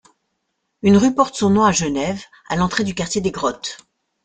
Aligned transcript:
Une 0.81 0.97
rue 0.97 1.13
porte 1.13 1.35
son 1.35 1.51
nom 1.51 1.63
à 1.63 1.71
Genève 1.71 2.23
à 2.49 2.55
l'entrée 2.55 2.83
du 2.83 2.95
quartier 2.95 3.21
des 3.21 3.29
Grottes. 3.29 3.77